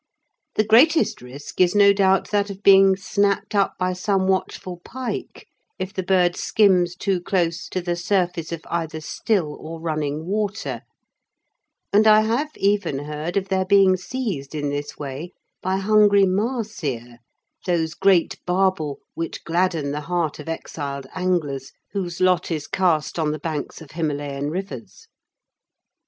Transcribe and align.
The 0.55 0.63
greatest 0.63 1.21
risk 1.21 1.61
is 1.61 1.75
no 1.75 1.93
doubt 1.93 2.31
that 2.31 2.49
of 2.49 2.63
being 2.63 2.95
snapped 2.95 3.53
up 3.53 3.75
by 3.77 3.93
some 3.93 4.27
watchful 4.27 4.81
pike 4.83 5.45
if 5.77 5.93
the 5.93 6.01
bird 6.01 6.35
skims 6.35 6.95
too 6.95 7.21
close 7.21 7.69
to 7.69 7.81
the 7.81 7.95
surface 7.95 8.51
of 8.51 8.61
either 8.67 8.99
still 8.99 9.53
or 9.61 9.79
running 9.79 10.25
water, 10.25 10.81
and 11.93 12.07
I 12.07 12.21
have 12.21 12.49
even 12.55 13.05
heard 13.05 13.37
of 13.37 13.49
their 13.49 13.63
being 13.63 13.95
seized 13.95 14.55
in 14.55 14.69
this 14.71 14.97
way 14.97 15.33
by 15.61 15.77
hungry 15.77 16.25
mahseer, 16.25 17.19
those 17.67 17.93
great 17.93 18.43
barbel 18.43 19.01
which 19.13 19.43
gladden 19.43 19.91
the 19.91 20.01
heart 20.01 20.39
of 20.39 20.49
exiled 20.49 21.05
anglers 21.13 21.73
whose 21.91 22.19
lot 22.19 22.49
is 22.49 22.65
cast 22.65 23.19
on 23.19 23.29
the 23.31 23.37
banks 23.39 23.81
of 23.83 23.91
Himalayan 23.91 24.49
rivers. 24.49 25.07